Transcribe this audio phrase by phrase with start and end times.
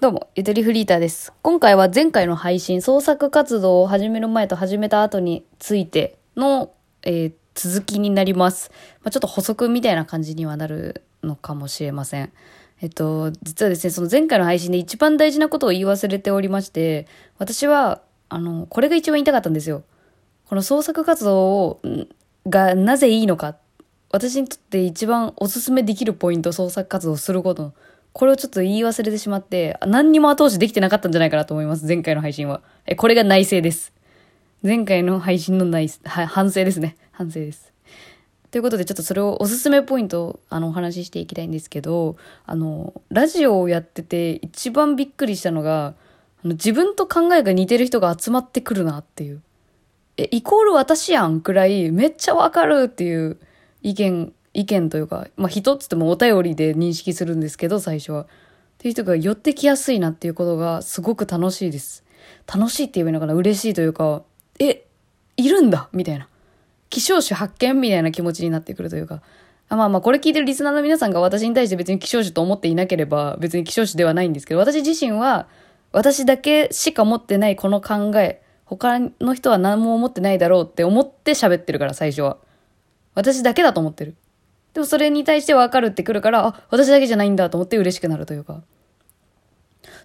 [0.00, 1.32] どうも、ゆとりフリーターです。
[1.42, 8.70] 今回は前回の配信、創作活動を始める前と始めた後についての、えー続きになります。
[9.02, 12.32] まあ、ちょっと補足みたいな感じにはなるのかもしれません。
[12.80, 19.82] えっと、実はですね、その前回の配信で一番大事なことを言い忘れておりまして、私は、あの、これが一番言いたかったんですよ。
[20.46, 21.80] この創作活動を、
[22.46, 23.56] がなぜいいのか。
[24.10, 27.72] 私にとって一番おすすめできるポイント、創作活動をすること。
[28.18, 31.86] これをちょっと言い忘れてしまって、何にも後押しできてなかったんじゃないかなと思います。
[31.86, 32.62] 前回の配信は。
[32.84, 33.92] え、これが内省です。
[34.60, 36.96] 前回の配信の内、は反省ですね。
[37.12, 37.72] 反省です。
[38.50, 45.94] ということで、ちょっとそれをおすすめポイントあのお話ししていきたいんですけど、あの、ラジオをやってて一番びっくりしたのが、
[46.42, 49.40] あの自分と考えが似てる人が集まってくるなっていう。
[50.16, 53.38] え、イコール私やんくらいめっちゃわかるっていう
[53.82, 58.22] 意見、意見というか、まあ人っつってもお便りで認識するんですけど、最初は。
[58.22, 58.26] っ
[58.78, 62.04] ていう人が寄ってきやすいなっていうことがすごく楽しいです。
[62.52, 64.22] 楽しいって言えばいいのかな嬉しいというか、
[64.58, 64.84] え、
[65.36, 66.28] いるんだみたいな。
[66.90, 69.22] 希少種発見みたいな気持ちになってくるというか。
[69.68, 75.46] あまあまあ、これ聞いてるリスナーの皆さんが私に対して別に希少種と思っていなければ別に希少種ではないんですけど、私自身は
[75.92, 82.38] 私だけしか持ってないこの考え、他の人は何も思ってないだろうって思って喋ってるから、最初は。
[83.14, 84.14] 私だけだと思ってる。
[84.78, 88.62] でもそれに対して分かるってくるから、あ、私だけじゃないんだと思って嬉しくなるというか。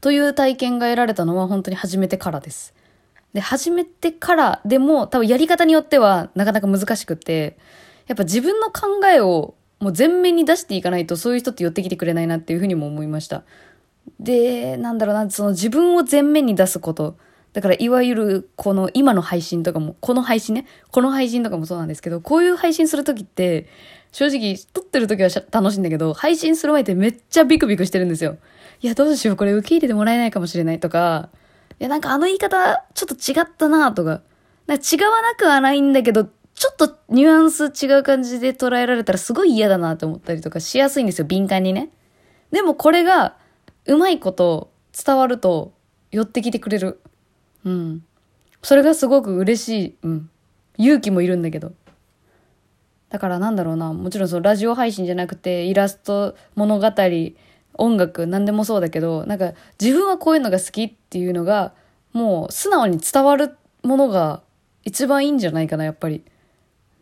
[0.00, 2.72] という体験が得られたのは本当に初めてからです。
[3.32, 7.58] で、始めてからでも多分やり方によってはなかなか難しくって、
[8.06, 13.42] やっぱ自分の考えをもう前面に出していかないとそういう人って寄ってきてくれないなっていうふうにも思いました。
[14.20, 17.16] で、なんだろうな、その自分を前面に出すこと。
[17.52, 23.66] だからいわゆるこの今の配信とかも、この配信ね、この配信とかもそうなんですけど、こういう配信するときって、
[24.12, 28.38] 正直撮ってるときは楽しいんだけど、配信する前ってめっちゃビクビクしてるんですよ。
[28.82, 31.28] いや、どうしよう、これ受け入れてもらえないかもしれないとか、
[31.80, 34.22] いや、なんかあの言い方、ちょっと違ったなとか、
[34.66, 41.90] なんか違わなくはないんだけど、ちょっとニュアンス違う感じで捉えられたらすごい嫌だなと思ったりとかしやすいんですよ、敏感にね。
[42.50, 43.36] でもこれが、
[43.86, 45.72] うまいこと伝わると、
[46.10, 47.00] 寄ってきてくれる。
[47.64, 48.04] うん。
[48.62, 49.94] それがすごく嬉しい。
[50.02, 50.30] うん。
[50.78, 51.72] 勇気もいるんだけど。
[53.10, 56.92] だからなんだろうな、もちろんそのラジオ配信じゃなくて、イラスト、物語、
[57.74, 61.72] 音楽、何でもそうだけど、なんか自分はこういうのが好きっていうのが、
[62.12, 64.42] もう素直に伝わるものが
[64.84, 66.22] 一番いいんじゃないかな、やっぱり。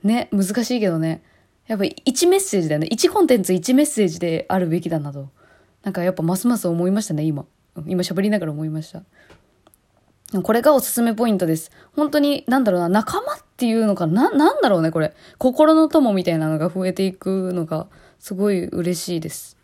[0.03, 1.23] ね、難しいけどね。
[1.67, 2.89] やっぱ1メッセージだよね。
[2.91, 5.29] 1コンテンツ1メッセージであるべきだなと。
[5.83, 7.45] なんかやっぱますます思いましたね、今。
[7.77, 9.03] うん今喋りながら思いました。
[10.43, 11.71] これがおすすめポイントです。
[11.97, 15.15] 本当に、なんだろうな、仲間っていうのかな、なんだろうね、これ。
[15.39, 17.87] 心の友みたいなのが増えていくのが、
[18.19, 19.57] すごい嬉しいです。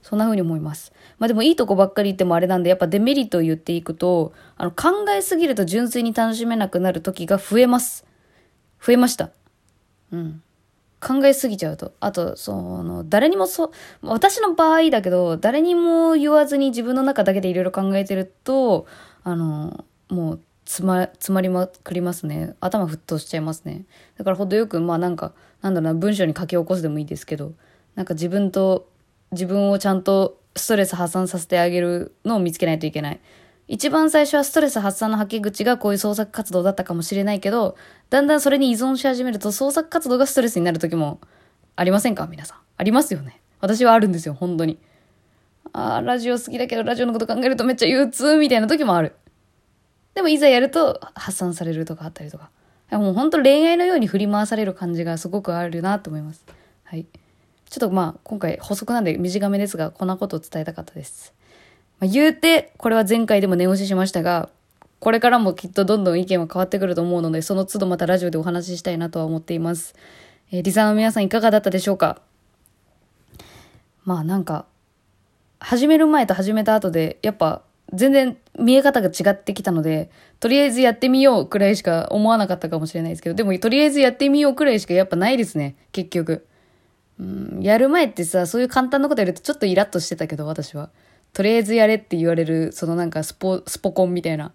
[0.00, 0.92] そんな風に思います。
[1.18, 8.06] まあでもいいとこばっかり言ってもあれなんで、やっぱデメリットを言っていくと、あの、考えすぎると純粋に楽しめなくなる時が増えます。
[8.80, 9.30] 増えました。
[10.12, 10.42] うん。
[11.00, 11.92] 考えすぎちゃうと。
[12.00, 18.86] あと、その、誰にもそ、私の場合だけど、誰にも言わずに自分の中だけでいろいろ考えてると、
[19.24, 22.54] あの、もう、つま、詰まりまくりますね。
[22.60, 23.84] 頭沸騰しちゃいますね。
[24.18, 27.52] だから程よく、まあなんか、なんだろうな、文章に書き起こすでもいいですけど、
[27.94, 28.88] なんか自分と、
[29.32, 33.20] 自分をちゃんとストレス発散させてあげるのを見つけないといけない。
[33.68, 37.76] 一番最初はストレス発散の吐き口がこういう創作活動だったかもしれないけど、
[38.10, 41.20] だんだんそれに依存し始めると創作活動がストレスになる時も
[41.74, 42.28] ありませんか？
[42.28, 42.58] 皆さん。
[42.76, 43.40] ありますよね。
[43.60, 44.78] 私はあるんですよ、本当に。
[45.72, 49.16] あーラジオ好きだけどラジオのこと考えるとめっちゃ憂鬱みたいな時もある。
[50.16, 52.50] でもいざやると発散されるとかあったりとか。
[52.90, 56.44] もう本当恋愛のように振り回される感じがすごくあるなと思います。
[56.84, 57.04] はい。
[57.68, 61.34] ちょっとまあ今回補足なんで短めですが、こんなことを伝えたかったです。
[61.98, 64.48] まあ、言うて、これは前回でも念押ししましたが、
[65.00, 69.94] これからもきっとどんどん意見は変わってくると思うので、その都度またラジオでお話ししたいなとは思っています。
[70.50, 72.22] えーリサーの皆さんいかがだったでしょうか？
[74.04, 74.64] まあなんか、
[75.58, 77.62] 始める前と始めた後で、やっぱ
[77.92, 80.10] 全然見え方が違ってきたので、
[80.40, 86.46] とりあえずやってみようくらいしか思わなかったかもしれないですけど、でもとりあえずやってみようくらいしかやっぱないですね、結局。
[87.18, 90.90] うん、やる前ってさ、そういう簡単なことやるとちょっとイラッとしてたけど、私は。
[91.32, 94.52] とりあえずやれって言われる、そのなんかスポ、スポコンみたいな。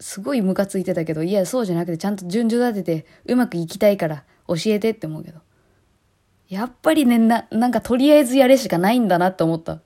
[0.00, 5.40] すごいムカついてたけど、いや、そうじゃなくてちゃんと順序立ててうまくいきたいから教えてって思うけど。
[6.48, 9.80] やっぱりね、な、なんかとりあえずやれしかないんだなって思った。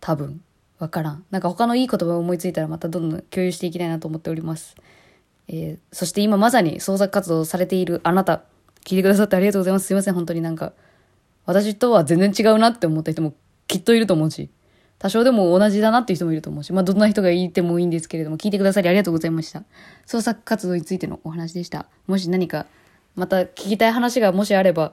[0.00, 0.42] 多分。
[0.78, 1.24] わからん。
[1.30, 4.76] なんか他のいい言葉を思いついたらまたどんどん共有していきたいなと思っております。
[5.48, 8.42] えーそして今まさに創作活動されているあなた、
[8.84, 9.86] 聞いてくださってありがとうございます。
[9.86, 10.72] すいません、本当になんか、
[11.46, 13.34] 私とは全然違うなって思った人も
[13.68, 14.50] きっといると思うし、
[14.98, 19.62] 多少でも同じだなっていう人もいると思うし、まあどんな人がいてもいいんですけれども、聞いてくださりありがとうございました。
[20.04, 21.86] 創作活動についてのお話でした。
[22.06, 22.66] もし何か、
[23.14, 24.92] また聞きたい話がもしあれば、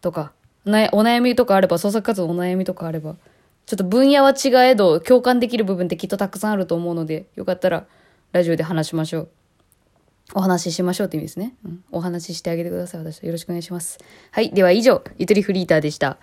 [0.00, 0.32] とか、
[0.64, 3.16] お悩みとかあれば、創作活動のお悩みとかあれば、
[3.70, 7.86] ちょっと分野は違えど、共感できる部分ってきっとたくさんあると思うので、よかったら、
[8.32, 9.28] ラジオで話しましょう。
[10.34, 11.54] お話ししましょうって意味ですね。
[11.64, 13.00] うん、お話ししてあげてください。
[13.00, 13.98] 私よろしくお願いします。
[14.32, 14.50] はい。
[14.50, 16.18] では以上、ゆとりフリーターでした。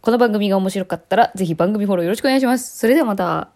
[0.00, 2.76] この番組が面白かったら、ぜひ番組フォローよろしくお願いします。
[2.76, 3.51] それではまた。